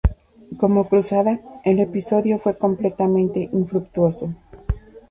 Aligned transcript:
Como 0.57 0.87
Cruzada, 0.89 1.39
el 1.63 1.79
episodio 1.79 2.39
fue 2.39 2.57
completamente 2.57 3.49
infructuoso. 3.53 4.33